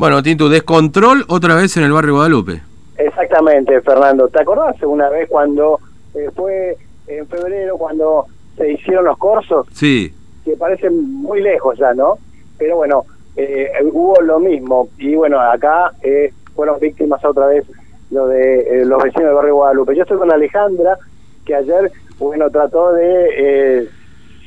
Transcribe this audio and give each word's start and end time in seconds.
Bueno, 0.00 0.22
Tinto, 0.22 0.48
descontrol 0.48 1.26
otra 1.28 1.56
vez 1.56 1.76
en 1.76 1.84
el 1.84 1.92
barrio 1.92 2.14
Guadalupe. 2.14 2.62
Exactamente, 2.96 3.82
Fernando. 3.82 4.28
¿Te 4.28 4.40
acordás 4.40 4.82
una 4.82 5.10
vez 5.10 5.28
cuando 5.28 5.78
eh, 6.14 6.30
fue 6.34 6.74
en 7.06 7.26
febrero, 7.26 7.76
cuando 7.76 8.24
se 8.56 8.72
hicieron 8.72 9.04
los 9.04 9.18
corsos? 9.18 9.66
Sí. 9.74 10.10
Que 10.42 10.56
parecen 10.56 11.20
muy 11.20 11.42
lejos 11.42 11.76
ya, 11.78 11.92
¿no? 11.92 12.16
Pero 12.56 12.76
bueno, 12.76 13.04
eh, 13.36 13.68
hubo 13.92 14.18
lo 14.22 14.40
mismo. 14.40 14.88
Y 14.96 15.16
bueno, 15.16 15.38
acá 15.38 15.92
eh, 16.02 16.32
fueron 16.56 16.80
víctimas 16.80 17.22
otra 17.22 17.48
vez 17.48 17.66
lo 18.10 18.26
de 18.26 18.86
los 18.86 19.02
vecinos 19.02 19.26
del 19.26 19.34
barrio 19.34 19.56
Guadalupe. 19.56 19.94
Yo 19.94 20.04
estoy 20.04 20.16
con 20.16 20.32
Alejandra, 20.32 20.96
que 21.44 21.54
ayer, 21.54 21.92
bueno, 22.18 22.48
trató 22.48 22.94
de 22.94 23.86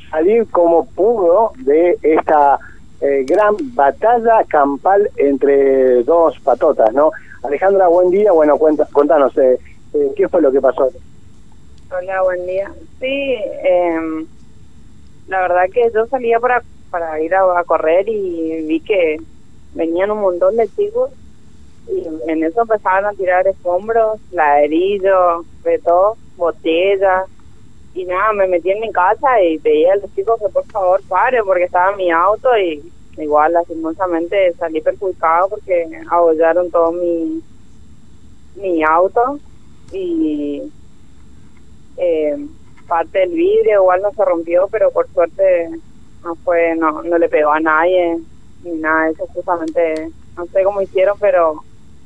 salir 0.10 0.48
como 0.50 0.88
pudo 0.88 1.52
de 1.58 1.96
esta 2.02 2.58
gran 3.26 3.56
batalla 3.76 4.44
campal 4.48 5.10
entre 5.18 6.04
dos 6.04 6.40
patotas, 6.40 6.94
¿no? 6.94 7.12
Alejandra, 7.44 7.88
buen 7.88 8.10
día. 8.10 8.32
Bueno, 8.32 8.58
cuenta, 8.58 8.88
contanos, 8.91 9.38
eh, 9.38 9.60
eh, 9.94 10.12
¿qué 10.16 10.27
fue 10.30 10.41
lo 10.41 10.52
que 10.52 10.62
pasó? 10.62 10.90
Hola, 11.91 12.24
buen 12.24 12.46
día. 12.46 12.72
Sí, 13.00 13.36
eh, 13.36 14.26
la 15.27 15.41
verdad 15.41 15.66
que 15.72 15.91
yo 15.94 16.08
salía 16.08 16.40
para, 16.40 16.63
para 16.90 17.20
ir 17.20 17.36
a, 17.36 17.63
correr 17.66 18.08
y 18.08 18.66
vi 18.66 18.80
que 18.80 19.18
venían 19.74 20.12
un 20.12 20.22
montón 20.22 20.55
de 20.55 20.68
chicos 20.70 21.12
y 21.88 22.08
en 22.30 22.44
eso 22.44 22.62
empezaban 22.62 23.05
a 23.05 23.12
tirar 23.12 23.46
escombros, 23.46 24.20
ladrillos, 24.32 25.46
de 25.63 25.80
todo, 25.80 26.16
botellas. 26.38 27.26
Y 27.94 28.05
nada, 28.05 28.32
me 28.34 28.48
metí 28.48 28.72
en 28.72 28.80
mi 28.80 28.91
casa 28.91 29.41
y 29.41 29.58
veía 29.58 29.94
a 29.94 29.98
los 29.98 30.16
chicos 30.16 30.40
que 30.40 30.49
por 30.49 30.66
favor 30.66 31.02
pare 31.10 31.44
porque 31.44 31.66
estaba 31.66 31.96
mi 31.96 32.10
auto 32.10 32.58
y 32.58 32.82
igual 33.17 33.53
lastimosamente 33.53 34.53
salí 34.53 34.81
perjudicado 34.81 35.49
porque 35.49 35.88
abollaron 36.09 36.71
todo 36.71 36.91
mi 36.91 37.41
mi 38.55 38.84
auto 38.84 39.40
y 39.91 40.62
eh, 41.98 42.38
parte 42.88 43.20
del 43.20 43.32
vidrio 43.32 43.82
igual 43.82 44.01
no 44.01 44.12
se 44.12 44.26
rompió 44.26 44.68
pero 44.71 44.91
por 44.91 45.07
suerte 45.10 45.70
no 46.23 46.35
fue 46.35 46.76
no 46.76 47.04
no 47.04 47.18
le 47.18 47.29
pegó 47.29 47.51
a 47.51 47.60
nadie 47.60 48.18
ni 48.63 48.71
nada 48.71 49.10
eso 49.10 49.27
justamente 49.27 50.10
no 50.38 50.45
sé 50.48 50.63
cómo 50.63 50.82
hicieron 50.82 51.18
pero 51.20 51.63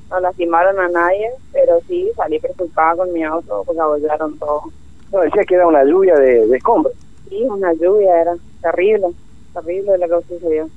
no 0.09 0.19
lastimaron 0.19 0.79
a 0.79 0.89
nadie 0.89 1.29
pero 1.51 1.79
sí 1.87 2.09
salí 2.15 2.39
perjudicada 2.39 2.97
con 2.97 3.13
mi 3.13 3.23
auto 3.23 3.63
porque 3.65 3.81
abollaron 3.81 4.37
todo. 4.37 4.63
No 5.11 5.19
decía 5.21 5.43
que 5.45 5.55
era 5.55 5.67
una 5.67 5.85
lluvia 5.85 6.15
de, 6.15 6.47
de 6.47 6.57
escombros. 6.57 6.93
Sí 7.29 7.43
una 7.43 7.73
lluvia 7.73 8.21
era 8.21 8.35
terrible 8.61 9.07
terrible 9.53 9.97
lo 9.97 10.21
que 10.21 10.27
sucedió 10.27 10.69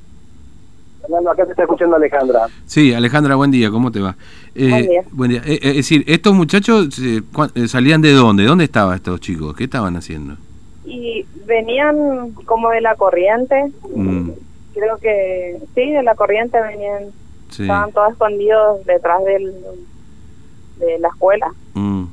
Fernando, 1.01 1.31
acá 1.31 1.45
te 1.45 1.53
está 1.53 1.63
escuchando 1.63 1.97
Alejandra. 1.97 2.47
Sí, 2.67 2.93
Alejandra, 2.93 3.35
buen 3.35 3.51
día, 3.51 3.71
¿cómo 3.71 3.91
te 3.91 4.01
va? 4.01 4.17
Eh, 4.55 5.03
buen 5.11 5.31
día. 5.31 5.43
Eh, 5.45 5.55
eh, 5.55 5.59
es 5.63 5.77
decir, 5.77 6.05
¿estos 6.07 6.35
muchachos 6.35 7.01
salían 7.67 8.03
de 8.03 8.13
dónde? 8.13 8.45
¿Dónde 8.45 8.65
estaban 8.65 8.95
estos 8.95 9.21
chicos? 9.21 9.57
¿Qué 9.57 9.65
estaban 9.65 9.97
haciendo? 9.97 10.37
Y 10.85 11.25
venían 11.47 12.33
como 12.45 12.71
de 12.71 12.81
la 12.81 12.95
corriente. 12.97 13.71
Mm. 13.95 14.31
Creo 14.75 14.99
que 14.99 15.59
sí, 15.75 15.91
de 15.91 16.03
la 16.03 16.15
corriente 16.15 16.61
venían. 16.61 17.05
Estaban 17.51 17.91
todos 17.93 18.13
escondidos 18.13 18.85
detrás 18.87 19.25
del, 19.25 19.53
de 20.79 20.99
la 21.01 21.09
escuela. 21.09 21.53
Mm. 21.75 22.05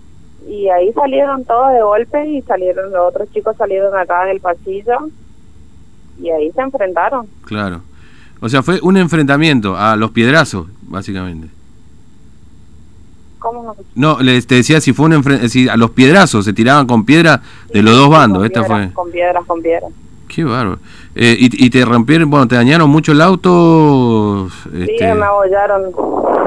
Y 0.47 0.69
ahí 0.69 0.91
salieron 0.93 1.45
todos 1.45 1.73
de 1.73 1.81
golpe 1.81 2.25
y 2.27 2.41
salieron 2.43 2.91
los 2.91 3.09
otros 3.09 3.29
chicos 3.31 3.55
salieron 3.57 3.95
acá 3.95 4.25
del 4.25 4.39
pasillo 4.39 5.09
y 6.19 6.29
ahí 6.29 6.51
se 6.51 6.61
enfrentaron. 6.61 7.27
Claro. 7.45 7.81
O 8.39 8.49
sea, 8.49 8.61
fue 8.61 8.79
un 8.81 8.97
enfrentamiento 8.97 9.77
a 9.77 9.95
los 9.95 10.11
piedrazos, 10.11 10.67
básicamente. 10.83 11.47
¿Cómo 13.39 13.63
no? 13.63 13.75
No, 13.95 14.21
les, 14.21 14.45
te 14.45 14.55
decía 14.55 14.81
si 14.81 14.93
fue 14.93 15.07
un 15.07 15.13
enfrentamiento, 15.13 15.71
a 15.71 15.77
los 15.77 15.91
piedrazos, 15.91 16.45
se 16.45 16.53
tiraban 16.53 16.85
con 16.85 17.05
piedra 17.05 17.41
de 17.73 17.81
los 17.81 17.95
dos 17.95 18.09
bandos. 18.09 18.45
Esta 18.45 18.63
fue... 18.63 18.91
Con 18.93 19.11
piedras, 19.11 19.45
con 19.45 19.61
piedras. 19.61 19.91
Qué 20.27 20.43
bárbaro. 20.43 20.79
Eh, 21.15 21.35
y, 21.39 21.69
te 21.69 21.83
rompieron, 21.83 22.29
bueno, 22.29 22.47
te 22.47 22.55
dañaron 22.55 22.89
mucho 22.89 23.11
el 23.11 23.21
auto. 23.21 24.49
Sí, 24.63 24.81
este 24.81 25.15
me 25.15 25.25
abollaron. 25.25 25.91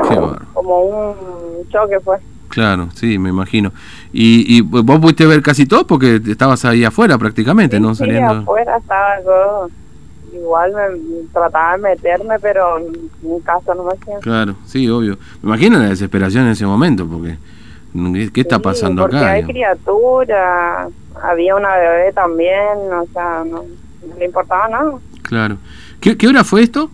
Qué 0.08 0.14
bárbaro. 0.14 0.46
Como 0.52 0.80
un 0.82 1.68
choque 1.70 1.98
fue. 2.00 2.18
Claro, 2.48 2.88
sí, 2.94 3.18
me 3.18 3.30
imagino. 3.30 3.72
Y, 4.12 4.56
y 4.56 4.60
vos 4.60 4.98
pudiste 5.00 5.26
ver 5.26 5.40
casi 5.40 5.66
todo 5.66 5.86
porque 5.86 6.20
estabas 6.26 6.64
ahí 6.64 6.84
afuera 6.84 7.16
prácticamente, 7.16 7.80
¿no? 7.80 7.94
Sí, 7.94 8.10
afuera 8.10 8.76
estaba 8.76 9.22
yo 9.24 9.68
igual 10.32 10.72
me 10.72 11.22
trataba 11.32 11.76
de 11.76 11.82
meterme, 11.82 12.38
pero 12.40 12.78
en 12.78 13.40
caso 13.40 13.74
no 13.74 13.84
me 13.84 13.92
hacía. 13.92 14.18
Claro, 14.20 14.56
sí, 14.64 14.88
obvio. 14.88 15.18
Me 15.42 15.50
imagino 15.50 15.78
la 15.78 15.88
desesperación 15.88 16.44
en 16.46 16.52
ese 16.52 16.66
momento, 16.66 17.06
porque 17.06 17.36
¿qué 18.32 18.40
está 18.40 18.58
pasando 18.58 19.02
porque 19.02 19.16
acá? 19.16 19.30
hay 19.32 19.44
criatura, 19.44 20.88
había 21.22 21.54
una 21.54 21.76
bebé 21.76 22.12
también, 22.12 22.78
o 22.92 23.06
sea, 23.12 23.44
no, 23.44 23.64
le 24.18 24.24
importaba 24.24 24.68
nada. 24.68 24.92
Claro. 25.22 25.56
¿Qué, 26.00 26.16
¿Qué 26.16 26.28
hora 26.28 26.44
fue 26.44 26.62
esto? 26.62 26.90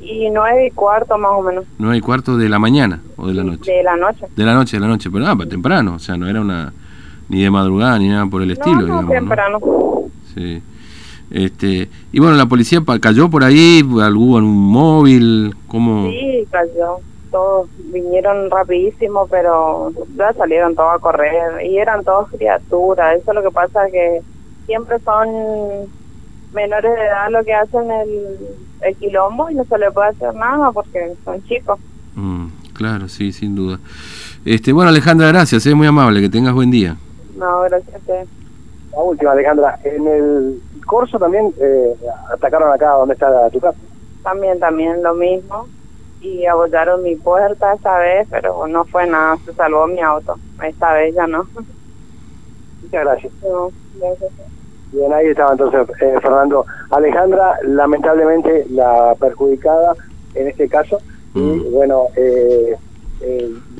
Y 0.00 0.30
nueve 0.30 0.66
y 0.66 0.70
cuarto 0.72 1.16
más 1.16 1.30
o 1.32 1.42
menos. 1.42 1.64
¿Nueve 1.78 1.98
y 1.98 2.00
cuarto 2.00 2.36
de 2.36 2.48
la 2.48 2.58
mañana 2.58 3.00
o 3.16 3.28
de 3.28 3.34
la 3.34 3.44
noche? 3.44 3.70
De 3.70 3.82
la 3.82 3.96
noche. 3.96 4.26
De 4.34 4.44
la 4.44 4.54
noche, 4.54 4.76
de 4.76 4.80
la 4.80 4.88
noche, 4.88 5.10
pero 5.10 5.24
nada, 5.24 5.46
temprano, 5.46 5.94
o 5.94 5.98
sea, 5.98 6.16
no 6.16 6.28
era 6.28 6.40
una 6.40 6.72
ni 7.28 7.42
de 7.42 7.50
madrugada 7.50 7.98
ni 7.98 8.08
nada 8.08 8.26
por 8.26 8.42
el 8.42 8.50
estilo. 8.50 8.80
No, 8.80 8.84
digamos, 8.84 9.10
temprano. 9.10 9.58
Sí. 10.34 10.62
Este, 11.32 11.88
y 12.12 12.20
bueno, 12.20 12.36
la 12.36 12.44
policía 12.44 12.82
cayó 13.00 13.30
por 13.30 13.42
ahí, 13.42 13.82
hubo 13.82 14.38
en 14.38 14.44
un 14.44 14.70
móvil, 14.70 15.54
¿cómo? 15.66 16.10
Sí, 16.10 16.46
cayó. 16.50 16.98
Todos 17.30 17.68
vinieron 17.90 18.50
rapidísimo, 18.50 19.26
pero 19.30 19.90
ya 20.14 20.34
salieron 20.34 20.74
todos 20.74 20.94
a 20.94 20.98
correr 20.98 21.64
y 21.66 21.78
eran 21.78 22.04
todos 22.04 22.28
criaturas. 22.28 23.16
Eso 23.16 23.30
es 23.30 23.34
lo 23.34 23.42
que 23.42 23.50
pasa, 23.50 23.80
que 23.90 24.20
siempre 24.66 24.98
son 24.98 25.26
menores 26.52 26.92
de 26.94 27.00
edad 27.00 27.30
lo 27.30 27.42
que 27.42 27.54
hacen 27.54 27.90
el, 27.90 28.36
el 28.82 28.96
quilombo 28.96 29.48
y 29.48 29.54
no 29.54 29.64
se 29.64 29.78
le 29.78 29.90
puede 29.90 30.08
hacer 30.08 30.34
nada 30.34 30.70
porque 30.70 31.14
son 31.24 31.42
chicos. 31.44 31.80
Mm, 32.14 32.48
claro, 32.74 33.08
sí, 33.08 33.32
sin 33.32 33.56
duda. 33.56 33.78
Este, 34.44 34.74
bueno, 34.74 34.90
Alejandra, 34.90 35.28
gracias, 35.28 35.64
es 35.64 35.74
muy 35.74 35.86
amable, 35.86 36.20
que 36.20 36.28
tengas 36.28 36.52
buen 36.52 36.70
día. 36.70 36.96
No, 37.38 37.62
gracias 37.62 37.94
a 37.94 37.98
usted. 37.98 38.26
La 38.92 39.02
última, 39.02 39.32
Alejandra, 39.32 39.78
en 39.84 40.06
el 40.06 40.62
Corso 40.86 41.18
también 41.18 41.52
eh, 41.58 41.94
atacaron 42.32 42.72
acá 42.72 42.90
donde 42.92 43.14
está 43.14 43.48
tu 43.50 43.60
casa. 43.60 43.78
También, 44.22 44.58
también 44.58 45.02
lo 45.02 45.14
mismo. 45.14 45.66
Y 46.20 46.46
abollaron 46.46 47.02
mi 47.02 47.16
puerta 47.16 47.72
esta 47.74 47.98
vez, 47.98 48.28
pero 48.30 48.66
no 48.68 48.84
fue 48.84 49.06
nada, 49.06 49.36
se 49.44 49.52
salvó 49.54 49.86
mi 49.86 50.00
auto. 50.00 50.36
Esta 50.62 50.92
vez 50.92 51.14
ya 51.14 51.26
no. 51.26 51.46
Muchas 52.82 53.04
gracias. 53.04 53.32
Bien, 54.92 55.12
ahí 55.12 55.26
estaba 55.28 55.52
entonces 55.52 55.88
eh, 56.00 56.18
Fernando. 56.20 56.66
Alejandra, 56.90 57.58
lamentablemente 57.64 58.66
la 58.70 59.16
perjudicada 59.18 59.94
en 60.34 60.48
este 60.48 60.68
caso. 60.68 60.98
Y 61.34 61.40
mm. 61.40 61.72
bueno, 61.72 62.06
eh, 62.14 62.76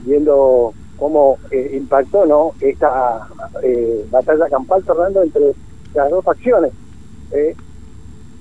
viendo 0.05 0.72
cómo 1.03 1.37
impactó 1.73 2.25
no 2.27 2.53
esta 2.61 3.27
batalla 4.11 4.49
campal, 4.49 4.85
Fernando, 4.85 5.23
entre 5.23 5.53
las 5.95 6.11
dos 6.11 6.25
facciones. 6.25 6.73
Eh, 7.33 7.57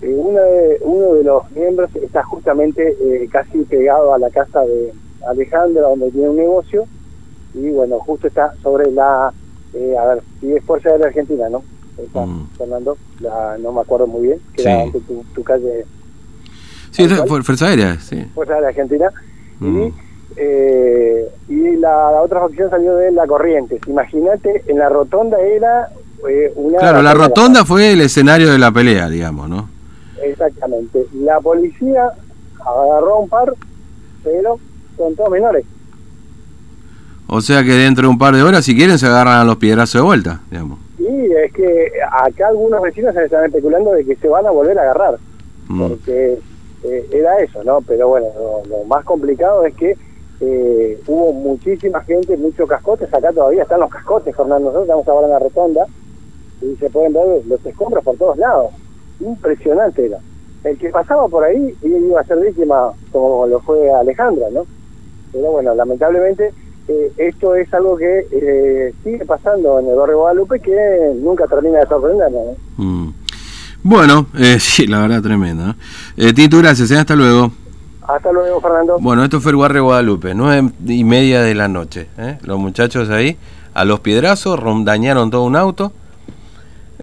eh, 0.02 0.14
uno, 0.16 0.40
de, 0.40 0.78
uno 0.82 1.14
de 1.16 1.24
los 1.24 1.52
miembros 1.52 1.90
está 1.96 2.24
justamente 2.24 2.96
eh, 3.02 3.28
casi 3.32 3.60
pegado 3.64 4.14
a 4.14 4.20
la 4.20 4.30
casa 4.30 4.62
de 4.62 4.94
Alejandra, 5.28 5.82
donde 5.82 6.12
tiene 6.12 6.30
un 6.30 6.38
negocio, 6.38 6.86
y 7.56 7.72
bueno, 7.72 8.00
justo 8.00 8.28
está 8.28 8.54
sobre 8.62 8.92
la, 8.92 9.34
eh, 9.74 9.96
a 9.98 10.06
ver, 10.06 10.24
si 10.40 10.54
es 10.54 10.64
Fuerza 10.64 10.96
la 10.98 11.08
Argentina, 11.08 11.50
¿no? 11.50 11.64
Está, 11.98 12.26
mm. 12.26 12.50
Fernando, 12.58 12.96
la, 13.22 13.58
no 13.58 13.72
me 13.72 13.82
acuerdo 13.82 14.06
muy 14.06 14.28
bien, 14.28 14.40
que 14.54 14.62
era 14.62 14.86
tu, 14.92 15.24
tu, 15.34 15.44
calle. 15.44 15.86
Sí, 16.92 17.04
es 17.04 17.14
Fuerza 17.26 17.68
Aérea, 17.68 18.00
sí. 18.00 18.24
Fuerza 18.36 18.54
Aérea 18.54 18.70
Argentina. 18.70 19.10
Y, 19.60 19.66
mm. 19.66 19.94
Eh, 20.38 21.30
y 21.50 21.75
la, 21.78 22.12
la, 22.12 22.22
otra 22.22 22.39
facción 22.42 22.69
salió 22.69 22.95
de 22.95 23.12
La 23.12 23.28
Corrientes. 23.28 23.81
Imagínate, 23.88 24.63
en 24.68 24.80
la 24.80 24.89
rotonda 24.89 25.39
era 25.39 25.89
Claro, 26.80 27.01
la 27.01 27.13
rotonda 27.13 27.66
fue 27.66 27.94
el 27.94 28.01
escenario 28.01 28.51
de 28.51 28.60
la 28.60 28.72
pelea, 28.72 29.10
digamos, 29.10 29.50
¿no? 29.50 29.69
Exactamente. 30.22 31.06
La 31.16 31.39
policía 31.39 32.12
agarró 32.60 33.19
un 33.19 33.30
par, 33.30 33.54
pero 34.24 34.60
son 34.98 35.16
todos 35.16 35.31
menores. 35.31 35.66
O 37.28 37.42
sea 37.42 37.63
que 37.63 37.72
dentro 37.72 38.04
de 38.04 38.10
un 38.10 38.18
par 38.18 38.36
de 38.36 38.44
horas, 38.44 38.66
si 38.66 38.75
quieren, 38.75 39.00
se 39.00 39.07
agarran 39.07 39.39
a 39.39 39.44
los 39.44 39.57
piedrazos 39.57 40.01
de 40.01 40.06
vuelta, 40.06 40.42
digamos. 40.51 40.80
Sí, 40.98 41.06
es 41.44 41.54
que 41.54 41.92
acá 42.12 42.50
algunos 42.50 42.81
vecinos 42.81 43.16
se 43.16 43.24
están 43.24 43.45
especulando 43.45 43.92
de 43.94 44.06
que 44.06 44.16
se 44.18 44.28
van 44.28 44.45
a 44.45 44.51
volver 44.51 44.78
a 44.78 44.83
agarrar, 44.83 45.18
mm. 45.68 45.88
porque 45.88 46.38
eh, 46.83 47.10
era 47.12 47.39
eso, 47.39 47.63
¿no? 47.63 47.81
Pero 47.81 48.10
bueno, 48.10 48.28
lo, 48.69 48.83
más 48.86 49.04
complicado 49.06 49.66
es 49.66 49.74
que 49.75 49.98
eh, 50.42 51.00
hubo 51.06 51.32
muchísima 51.34 52.02
gente, 52.02 52.36
muchos 52.36 52.68
cascotes, 52.68 53.14
acá 53.14 53.32
todavía 53.32 53.62
están 53.62 53.80
los 53.80 53.92
cascotes, 53.92 54.36
Fernando, 54.36 54.72
nosotros 54.72 54.84
estamos 54.84 55.08
ahora 55.08 55.28
en 55.28 55.34
la 55.34 55.40
rotonda, 55.40 55.86
y 56.62 56.76
se 56.78 56.90
pueden 56.90 57.14
ver 57.14 57.46
los 57.46 57.66
escombros 57.66 58.04
por 58.04 58.18
todos 58.18 58.38
lados. 58.38 58.72
Impresionante 59.20 60.08
era. 60.08 60.18
el 60.64 60.78
que 60.78 60.90
pasaba 60.90 61.28
por 61.28 61.44
ahí 61.44 61.76
iba 61.84 62.20
a 62.20 62.24
ser 62.24 62.40
víctima, 62.40 62.92
como 63.12 63.46
lo 63.46 63.60
fue 63.62 63.92
Alejandra, 63.92 64.48
¿no? 64.52 64.66
Pero 65.32 65.52
bueno, 65.52 65.76
lamentablemente 65.76 66.52
eh, 66.88 67.12
esto 67.18 67.56
es 67.56 67.72
algo 67.74 67.96
que 67.96 68.26
eh, 68.32 68.94
sigue 69.04 69.26
pasando 69.26 69.80
en 69.80 69.88
el 69.88 69.96
barrio 69.96 70.20
Guadalupe 70.20 70.60
que 70.60 71.14
nunca 71.16 71.46
termina 71.46 71.80
de 71.80 71.88
sorprendernos. 71.88 72.58
¿no? 72.78 72.84
Mm. 72.84 73.14
Bueno, 73.84 74.28
eh, 74.38 74.58
sí, 74.60 74.88
la 74.88 75.02
verdad 75.02 75.22
tremenda. 75.22 75.76
Eh, 76.18 76.34
Tito, 76.34 76.58
gracias, 76.58 76.92
hasta 76.92 77.16
luego. 77.16 77.52
Hasta 78.07 78.31
luego, 78.31 78.59
Fernando. 78.62 78.98
Bueno, 79.00 79.24
esto 79.24 79.39
fue 79.39 79.51
el 79.51 79.57
barrio 79.57 79.83
Guadalupe, 79.86 80.33
nueve 80.33 80.71
y 80.86 81.03
media 81.03 81.42
de 81.42 81.56
la 81.56 81.68
noche. 81.68 82.07
Los 82.42 82.59
muchachos 82.59 83.09
ahí, 83.09 83.38
a 83.74 83.86
los 83.86 84.00
piedrazos, 84.00 84.59
dañaron 84.83 85.30
todo 85.30 85.44
un 85.44 85.56
auto 85.56 85.94